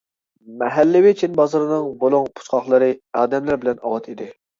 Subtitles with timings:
[0.61, 2.89] مەھەللىۋى چىن بازىرىنىڭ بۇلۇڭ-پۇچقاقلىرى
[3.21, 4.29] ئادەملەر بىلەن ئاۋات ئىدى.